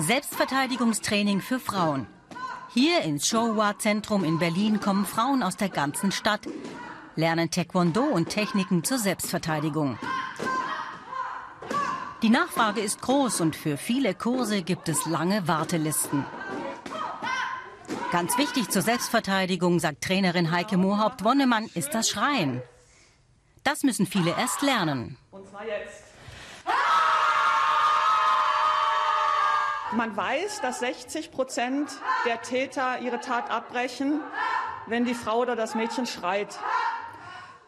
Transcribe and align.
Selbstverteidigungstraining 0.00 1.40
für 1.40 1.58
Frauen. 1.58 2.06
Hier 2.72 3.00
ins 3.00 3.26
Showa-Zentrum 3.26 4.22
in 4.22 4.38
Berlin 4.38 4.78
kommen 4.78 5.04
Frauen 5.04 5.42
aus 5.42 5.56
der 5.56 5.70
ganzen 5.70 6.12
Stadt, 6.12 6.42
lernen 7.16 7.50
Taekwondo 7.50 8.02
und 8.02 8.28
Techniken 8.28 8.84
zur 8.84 8.98
Selbstverteidigung. 8.98 9.98
Die 12.22 12.30
Nachfrage 12.30 12.80
ist 12.80 13.02
groß 13.02 13.40
und 13.40 13.56
für 13.56 13.76
viele 13.76 14.14
Kurse 14.14 14.62
gibt 14.62 14.88
es 14.88 15.04
lange 15.06 15.48
Wartelisten. 15.48 16.24
Ganz 18.12 18.38
wichtig 18.38 18.70
zur 18.70 18.82
Selbstverteidigung, 18.82 19.80
sagt 19.80 20.04
Trainerin 20.04 20.52
Heike 20.52 20.76
Mohaupt-Wonnemann, 20.76 21.68
ist 21.74 21.92
das 21.92 22.08
Schreien. 22.08 22.62
Das 23.64 23.82
müssen 23.82 24.06
viele 24.06 24.30
erst 24.30 24.62
lernen. 24.62 25.16
Und 25.32 25.48
zwar 25.48 25.66
jetzt. 25.66 26.07
Man 29.92 30.14
weiß, 30.14 30.60
dass 30.60 30.80
60 30.80 31.30
Prozent 31.30 31.90
der 32.26 32.42
Täter 32.42 32.98
ihre 32.98 33.20
Tat 33.20 33.50
abbrechen, 33.50 34.20
wenn 34.86 35.06
die 35.06 35.14
Frau 35.14 35.38
oder 35.38 35.56
das 35.56 35.74
Mädchen 35.74 36.04
schreit. 36.04 36.58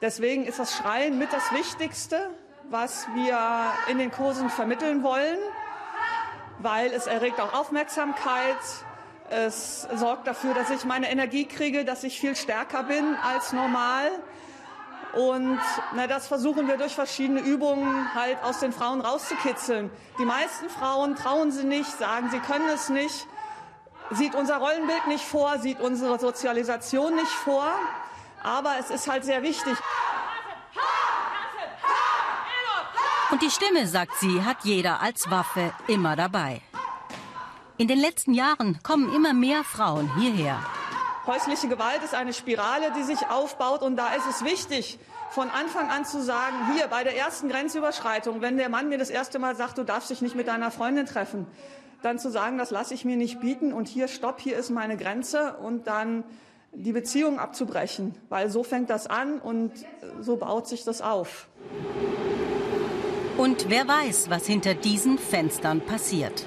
Deswegen 0.02 0.44
ist 0.44 0.58
das 0.58 0.76
Schreien 0.76 1.18
mit 1.18 1.32
das 1.32 1.50
Wichtigste, 1.52 2.30
was 2.68 3.06
wir 3.14 3.38
in 3.88 3.96
den 3.96 4.10
Kursen 4.10 4.50
vermitteln 4.50 5.02
wollen, 5.02 5.38
weil 6.58 6.92
es 6.92 7.06
erregt 7.06 7.40
auch 7.40 7.54
Aufmerksamkeit. 7.54 8.58
Es 9.30 9.88
sorgt 9.94 10.26
dafür, 10.26 10.52
dass 10.52 10.68
ich 10.68 10.84
meine 10.84 11.10
Energie 11.10 11.46
kriege, 11.46 11.86
dass 11.86 12.04
ich 12.04 12.20
viel 12.20 12.36
stärker 12.36 12.82
bin 12.82 13.16
als 13.22 13.54
normal. 13.54 14.10
Und 15.12 15.58
na, 15.94 16.06
das 16.06 16.28
versuchen 16.28 16.68
wir 16.68 16.76
durch 16.76 16.94
verschiedene 16.94 17.40
Übungen 17.40 18.14
halt 18.14 18.42
aus 18.42 18.60
den 18.60 18.72
Frauen 18.72 19.00
rauszukitzeln. 19.00 19.90
Die 20.18 20.24
meisten 20.24 20.68
Frauen 20.68 21.16
trauen 21.16 21.50
sie 21.50 21.64
nicht, 21.64 21.90
sagen, 21.98 22.30
sie 22.30 22.38
können 22.38 22.68
es 22.68 22.88
nicht, 22.88 23.26
sieht 24.10 24.34
unser 24.34 24.58
Rollenbild 24.58 25.08
nicht 25.08 25.24
vor, 25.24 25.58
sieht 25.58 25.80
unsere 25.80 26.18
Sozialisation 26.18 27.14
nicht 27.14 27.30
vor. 27.30 27.66
Aber 28.42 28.76
es 28.78 28.90
ist 28.90 29.08
halt 29.08 29.24
sehr 29.24 29.42
wichtig. 29.42 29.76
Und 33.30 33.42
die 33.42 33.50
Stimme, 33.50 33.86
sagt 33.86 34.16
sie, 34.18 34.42
hat 34.42 34.58
jeder 34.64 35.00
als 35.00 35.30
Waffe 35.30 35.72
immer 35.86 36.16
dabei. 36.16 36.62
In 37.76 37.88
den 37.88 37.98
letzten 37.98 38.34
Jahren 38.34 38.80
kommen 38.82 39.14
immer 39.14 39.32
mehr 39.32 39.64
Frauen 39.64 40.14
hierher. 40.18 40.58
Häusliche 41.26 41.68
Gewalt 41.68 42.02
ist 42.02 42.14
eine 42.14 42.32
Spirale, 42.32 42.92
die 42.96 43.02
sich 43.02 43.28
aufbaut. 43.28 43.82
Und 43.82 43.96
da 43.96 44.14
ist 44.14 44.26
es 44.28 44.44
wichtig, 44.44 44.98
von 45.30 45.48
Anfang 45.50 45.90
an 45.90 46.04
zu 46.04 46.22
sagen, 46.22 46.72
hier 46.74 46.88
bei 46.88 47.04
der 47.04 47.16
ersten 47.16 47.48
Grenzüberschreitung, 47.48 48.40
wenn 48.40 48.56
der 48.56 48.68
Mann 48.68 48.88
mir 48.88 48.98
das 48.98 49.10
erste 49.10 49.38
Mal 49.38 49.54
sagt, 49.54 49.78
du 49.78 49.84
darfst 49.84 50.10
dich 50.10 50.22
nicht 50.22 50.34
mit 50.34 50.48
deiner 50.48 50.70
Freundin 50.70 51.06
treffen, 51.06 51.46
dann 52.02 52.18
zu 52.18 52.30
sagen, 52.30 52.58
das 52.58 52.70
lasse 52.70 52.94
ich 52.94 53.04
mir 53.04 53.16
nicht 53.16 53.40
bieten 53.40 53.72
und 53.72 53.86
hier, 53.86 54.08
stopp, 54.08 54.40
hier 54.40 54.56
ist 54.56 54.70
meine 54.70 54.96
Grenze 54.96 55.56
und 55.62 55.86
dann 55.86 56.24
die 56.72 56.92
Beziehung 56.92 57.38
abzubrechen, 57.38 58.14
weil 58.28 58.48
so 58.48 58.62
fängt 58.62 58.90
das 58.90 59.06
an 59.06 59.38
und 59.38 59.72
so 60.20 60.36
baut 60.36 60.66
sich 60.66 60.84
das 60.84 61.02
auf. 61.02 61.48
Und 63.36 63.70
wer 63.70 63.86
weiß, 63.86 64.30
was 64.30 64.46
hinter 64.46 64.74
diesen 64.74 65.18
Fenstern 65.18 65.80
passiert. 65.80 66.46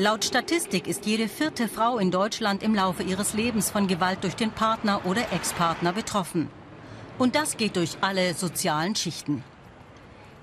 Laut 0.00 0.24
Statistik 0.24 0.86
ist 0.86 1.06
jede 1.06 1.28
vierte 1.28 1.66
Frau 1.66 1.98
in 1.98 2.12
Deutschland 2.12 2.62
im 2.62 2.72
Laufe 2.72 3.02
ihres 3.02 3.34
Lebens 3.34 3.68
von 3.68 3.88
Gewalt 3.88 4.22
durch 4.22 4.36
den 4.36 4.52
Partner 4.52 5.04
oder 5.04 5.32
Ex-Partner 5.32 5.92
betroffen. 5.92 6.48
Und 7.18 7.34
das 7.34 7.56
geht 7.56 7.74
durch 7.74 7.98
alle 8.00 8.32
sozialen 8.34 8.94
Schichten. 8.94 9.42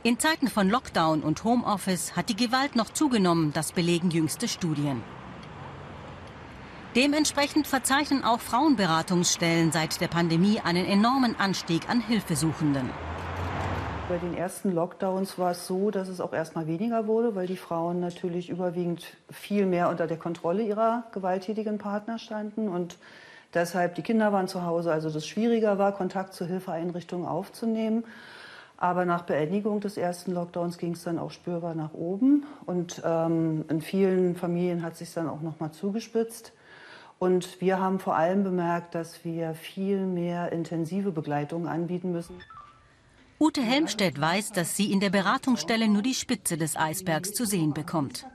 In 0.04 0.20
Zeiten 0.20 0.50
von 0.50 0.70
Lockdown 0.70 1.22
und 1.22 1.46
Homeoffice 1.46 2.18
hat 2.18 2.28
die 2.28 2.36
Gewalt 2.36 2.76
noch 2.76 2.90
zugenommen, 2.90 3.54
das 3.54 3.72
belegen 3.72 4.12
jüngste 4.12 4.50
Studien. 4.50 5.02
Dementsprechend 6.98 7.66
verzeichnen 7.66 8.26
auch 8.26 8.42
Frauenberatungsstellen 8.42 9.72
seit 9.72 10.02
der 10.02 10.10
Pandemie 10.10 10.60
einen 10.60 10.86
enormen 10.86 11.40
Anstieg 11.40 11.88
an 11.88 12.02
Hilfesuchenden. 12.02 12.90
Bei 14.08 14.20
den 14.20 14.38
ersten 14.38 14.72
Lockdowns 14.72 15.40
war 15.40 15.52
es 15.52 15.66
so, 15.66 15.90
dass 15.90 16.10
es 16.10 16.22
auch 16.22 16.32
erstmal 16.32 16.68
weniger 16.68 17.08
wurde, 17.08 17.34
weil 17.34 17.48
die 17.48 17.58
Frauen 17.58 18.00
natürlich 18.00 18.52
überwiegend 18.52 19.04
viel 19.32 19.66
mehr 19.66 19.90
unter 19.90 20.06
der 20.06 20.18
Kontrolle 20.18 20.62
ihrer 20.62 21.06
gewalttätigen 21.12 21.80
Partner 21.80 22.20
standen 22.20 22.70
und 22.70 23.00
deshalb 23.56 23.96
die 23.96 24.04
Kinder 24.04 24.32
waren 24.32 24.48
zu 24.48 24.64
Hause, 24.64 24.92
also 24.92 25.10
das 25.10 25.26
schwieriger 25.26 25.80
war, 25.80 25.92
Kontakt 25.92 26.36
zur 26.36 26.46
Hilfeeinrichtungen 26.46 27.26
aufzunehmen. 27.26 28.04
Aber 28.78 29.06
nach 29.06 29.24
Beendigung 29.24 29.80
des 29.80 29.98
ersten 29.98 30.34
Lockdowns 30.34 30.78
ging 30.78 30.92
es 30.92 31.04
dann 31.04 31.18
auch 31.18 31.32
spürbar 31.32 31.74
nach 31.74 31.96
oben 31.96 32.44
und 32.68 33.02
ähm, 33.04 33.66
in 33.70 33.82
vielen 33.82 34.36
Familien 34.36 34.84
hat 34.84 34.98
sich 34.98 35.12
dann 35.16 35.28
auch 35.28 35.42
noch 35.42 35.60
mal 35.60 35.72
zugespitzt. 35.72 36.54
Und 37.18 37.60
wir 37.60 37.80
haben 37.80 37.98
vor 38.00 38.16
allem 38.16 38.44
bemerkt, 38.44 38.94
dass 38.94 39.26
wir 39.26 39.56
viel 39.56 40.06
mehr 40.06 40.52
intensive 40.52 41.12
Begleitung 41.12 41.68
anbieten 41.68 42.12
müssen. 42.12 42.36
Ute 43.38 43.62
Helmstedt 43.62 44.20
weiß, 44.20 44.54
dass 44.54 44.78
sie 44.78 44.94
in 44.94 45.02
der 45.02 45.10
Beratungsstelle 45.10 45.90
nur 45.90 46.02
die 46.02 46.14
Spitze 46.14 46.58
des 46.58 46.78
Eisbergs 46.78 47.34
zu 47.34 47.46
sehen 47.46 47.74
bekommt. 47.74 48.26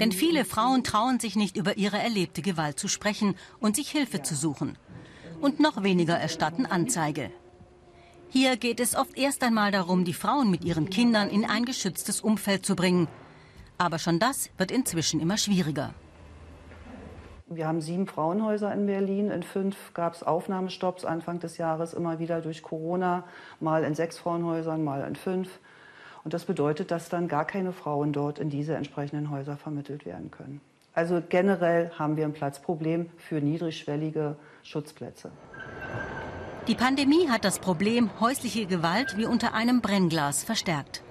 Denn 0.00 0.12
viele 0.12 0.44
Frauen 0.44 0.84
trauen 0.84 1.18
sich 1.18 1.34
nicht 1.34 1.56
über 1.56 1.78
ihre 1.78 1.98
erlebte 1.98 2.42
Gewalt 2.42 2.78
zu 2.78 2.88
sprechen 2.88 3.36
und 3.58 3.76
sich 3.76 3.90
Hilfe 3.90 4.22
zu 4.22 4.34
suchen. 4.34 4.76
Und 5.40 5.60
noch 5.60 5.82
weniger 5.82 6.18
erstatten 6.18 6.66
Anzeige. 6.66 7.30
Hier 8.28 8.58
geht 8.58 8.80
es 8.80 8.94
oft 8.94 9.16
erst 9.16 9.42
einmal 9.42 9.72
darum, 9.72 10.04
die 10.04 10.12
Frauen 10.12 10.50
mit 10.50 10.62
ihren 10.62 10.90
Kindern 10.90 11.30
in 11.30 11.46
ein 11.46 11.64
geschütztes 11.64 12.20
Umfeld 12.20 12.66
zu 12.66 12.76
bringen. 12.76 13.08
Aber 13.78 13.98
schon 13.98 14.18
das 14.18 14.50
wird 14.58 14.70
inzwischen 14.70 15.20
immer 15.20 15.38
schwieriger. 15.38 15.94
Wir 17.50 17.66
haben 17.66 17.80
sieben 17.80 18.06
Frauenhäuser 18.06 18.72
in 18.74 18.84
Berlin. 18.84 19.30
In 19.30 19.42
fünf 19.42 19.94
gab 19.94 20.14
es 20.14 20.22
Aufnahmestopps 20.22 21.06
Anfang 21.06 21.40
des 21.40 21.56
Jahres, 21.56 21.94
immer 21.94 22.18
wieder 22.18 22.42
durch 22.42 22.62
Corona, 22.62 23.24
mal 23.58 23.84
in 23.84 23.94
sechs 23.94 24.18
Frauenhäusern, 24.18 24.84
mal 24.84 25.02
in 25.08 25.16
fünf. 25.16 25.48
Und 26.24 26.34
das 26.34 26.44
bedeutet, 26.44 26.90
dass 26.90 27.08
dann 27.08 27.26
gar 27.26 27.46
keine 27.46 27.72
Frauen 27.72 28.12
dort 28.12 28.38
in 28.38 28.50
diese 28.50 28.74
entsprechenden 28.74 29.30
Häuser 29.30 29.56
vermittelt 29.56 30.04
werden 30.04 30.30
können. 30.30 30.60
Also 30.92 31.22
generell 31.26 31.90
haben 31.98 32.18
wir 32.18 32.24
ein 32.24 32.34
Platzproblem 32.34 33.08
für 33.16 33.40
niedrigschwellige 33.40 34.36
Schutzplätze. 34.62 35.30
Die 36.66 36.74
Pandemie 36.74 37.30
hat 37.30 37.46
das 37.46 37.60
Problem 37.60 38.10
häusliche 38.20 38.66
Gewalt 38.66 39.16
wie 39.16 39.24
unter 39.24 39.54
einem 39.54 39.80
Brennglas 39.80 40.44
verstärkt. 40.44 41.02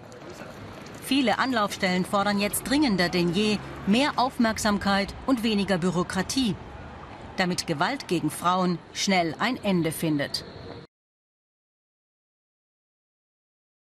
Viele 1.02 1.40
Anlaufstellen 1.40 2.06
fordern 2.06 2.38
jetzt 2.38 2.70
dringender 2.70 3.10
denn 3.10 3.34
je 3.34 3.58
mehr 3.88 4.12
Aufmerksamkeit 4.18 5.14
und 5.26 5.44
weniger 5.44 5.78
Bürokratie, 5.78 6.56
damit 7.38 7.68
Gewalt 7.68 8.08
gegen 8.08 8.30
Frauen 8.30 8.78
schnell 8.94 9.34
ein 9.40 9.58
Ende 9.64 9.92
findet. 9.92 10.44